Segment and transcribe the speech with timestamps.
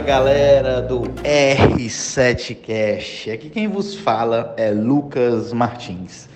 [0.00, 3.34] Fala galera do R7Cast.
[3.34, 6.26] Aqui quem vos fala é Lucas Martins,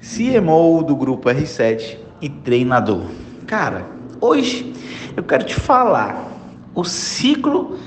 [0.00, 3.04] CMO do grupo R7 e treinador.
[3.46, 3.86] Cara,
[4.20, 4.72] hoje
[5.16, 6.28] eu quero te falar
[6.74, 7.78] o ciclo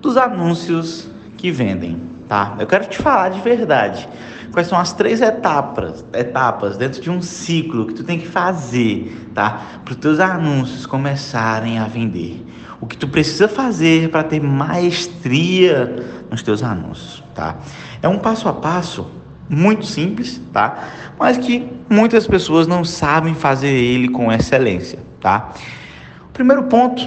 [0.00, 1.96] dos anúncios que vendem,
[2.28, 2.56] tá?
[2.58, 4.08] Eu quero te falar de verdade
[4.52, 9.30] quais são as três etapas, etapas dentro de um ciclo que tu tem que fazer,
[9.34, 9.62] tá?
[9.84, 12.44] Para os teus anúncios começarem a vender.
[12.80, 17.56] O que tu precisa fazer para ter maestria nos teus anúncios, tá?
[18.02, 19.10] É um passo a passo
[19.48, 20.88] muito simples, tá?
[21.18, 25.50] Mas que muitas pessoas não sabem fazer ele com excelência, tá?
[26.28, 27.06] O primeiro ponto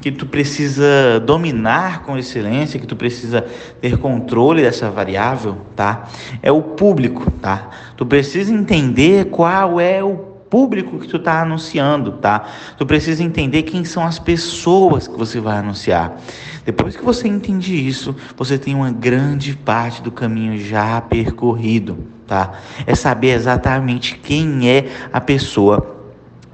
[0.00, 3.44] que tu precisa dominar com excelência, que tu precisa
[3.80, 6.08] ter controle dessa variável, tá?
[6.42, 7.68] É o público, tá?
[7.96, 12.44] Tu precisa entender qual é o público que tu está anunciando, tá?
[12.76, 16.18] Tu precisa entender quem são as pessoas que você vai anunciar.
[16.64, 22.52] Depois que você entende isso, você tem uma grande parte do caminho já percorrido, tá?
[22.86, 25.98] É saber exatamente quem é a pessoa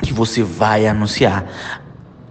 [0.03, 1.47] que você vai anunciar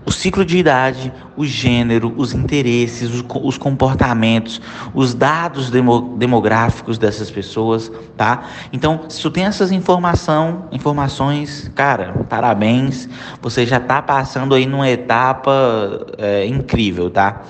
[0.05, 4.61] o ciclo de idade, o gênero, os interesses, os, os comportamentos,
[4.93, 8.43] os dados demo, demográficos dessas pessoas, tá?
[8.71, 13.09] Então, se tu tem essas informação, informações, cara, parabéns,
[13.41, 17.41] você já está passando aí numa etapa é, incrível, tá?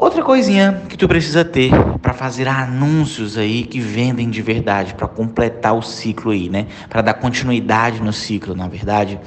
[0.00, 5.06] Outra coisinha que tu precisa ter para fazer anúncios aí que vendem de verdade, para
[5.06, 6.68] completar o ciclo aí, né?
[6.88, 9.20] Para dar continuidade no ciclo, na verdade,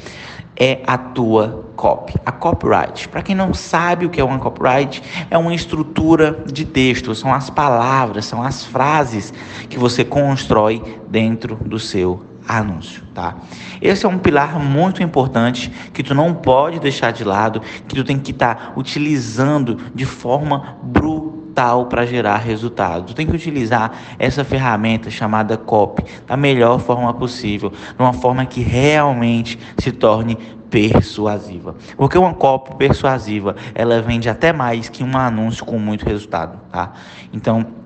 [0.60, 2.16] é a tua copy.
[2.26, 6.66] A copyright, para quem não sabe o que é uma copyright, é uma estrutura de
[6.66, 9.32] texto, são as palavras, são as frases
[9.70, 13.36] que você constrói dentro do seu anúncio, tá?
[13.82, 18.04] Esse é um pilar muito importante que tu não pode deixar de lado, que tu
[18.04, 23.08] tem que estar tá utilizando de forma brutal para gerar resultado.
[23.08, 28.46] Tu tem que utilizar essa ferramenta chamada copy da melhor forma possível, de uma forma
[28.46, 30.38] que realmente se torne
[30.70, 31.76] persuasiva.
[31.96, 36.94] Porque uma copy persuasiva, ela vende até mais que um anúncio com muito resultado, tá?
[37.32, 37.83] Então,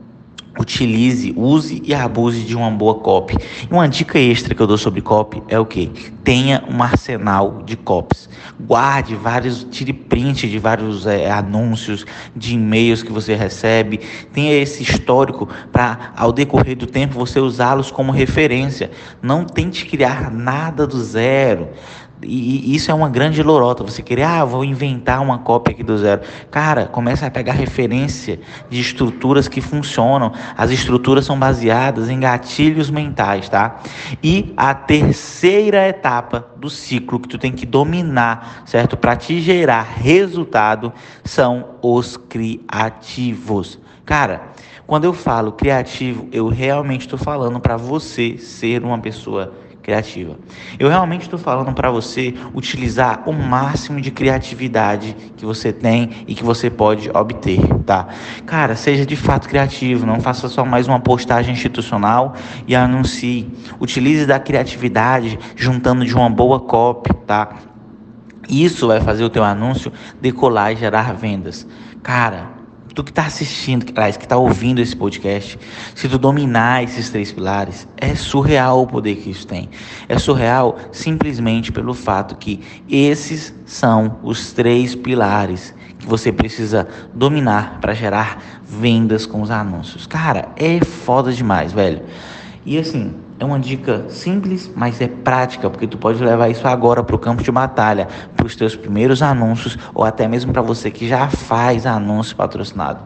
[0.60, 3.38] utilize, use e abuse de uma boa copy.
[3.70, 5.88] E uma dica extra que eu dou sobre copy é o que?
[6.24, 8.30] Tenha um arsenal de copies.
[8.60, 14.00] Guarde vários, tire print de vários é, anúncios, de e-mails que você recebe.
[14.34, 18.92] Tenha esse histórico para, ao decorrer do tempo, você usá-los como referência.
[19.22, 21.70] Não tente criar nada do zero.
[22.24, 23.84] E, isso é uma grande lorota.
[23.84, 26.22] Você querer, ah, vou inventar uma cópia aqui do zero.
[26.50, 28.40] Cara, começa a pegar referência
[28.70, 30.32] de estruturas que funcionam.
[30.58, 33.80] As estruturas são baseadas em gatilhos mentais, tá?
[34.24, 38.98] E a terceira etapa do ciclo que tu tem que dominar, certo?
[38.98, 40.92] Para te gerar resultado
[41.24, 43.80] são os criativos.
[44.06, 44.50] Cara,
[44.88, 49.54] quando eu falo criativo, eu realmente estou falando para você ser uma pessoa
[49.88, 50.38] criativa.
[50.78, 56.36] Eu realmente estou falando para você utilizar o máximo de criatividade que você tem e
[56.36, 58.10] que você pode obter, tá?
[58.46, 62.36] Cara, seja de fato criativo, não faça só mais uma postagem institucional
[62.68, 63.50] e anuncie.
[63.80, 67.56] Utilize da criatividade juntando de uma boa copy, tá?
[68.50, 71.66] Isso vai fazer o teu anúncio decolar e gerar vendas.
[72.04, 72.57] Cara,
[72.98, 75.60] tu que está assistindo, que está ouvindo esse podcast,
[75.94, 79.70] se tu dominar esses três pilares, é surreal o poder que isso tem.
[80.10, 82.60] É surreal simplesmente pelo fato que
[82.90, 90.08] esses são os três pilares que você precisa dominar para gerar vendas com os anúncios.
[90.08, 92.02] Cara, é foda demais, velho.
[92.66, 97.04] E assim, é uma dica simples, mas é prática, porque tu pode levar isso agora
[97.04, 100.90] para o campo de batalha, para os teus primeiros anúncios, ou até mesmo para você
[100.90, 103.04] que já faz anúncio patrocinado.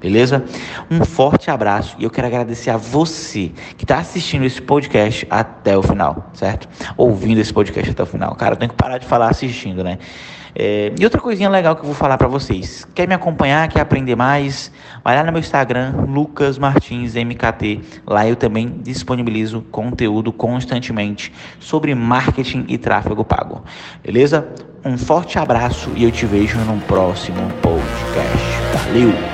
[0.00, 0.44] Beleza?
[0.90, 5.78] Um forte abraço e eu quero agradecer a você que está assistindo esse podcast até
[5.78, 6.68] o final, certo?
[6.96, 8.34] Ouvindo esse podcast até o final.
[8.34, 9.98] Cara, eu tenho que parar de falar assistindo, né?
[10.54, 12.86] É, e outra coisinha legal que eu vou falar para vocês.
[12.94, 14.70] Quer me acompanhar, quer aprender mais?
[15.02, 17.80] Vai lá no meu Instagram, Lucas Martins MKT.
[18.06, 23.64] Lá eu também disponibilizo conteúdo constantemente sobre marketing e tráfego pago.
[24.02, 24.46] Beleza?
[24.84, 28.86] Um forte abraço e eu te vejo no próximo podcast.
[28.86, 29.33] Valeu!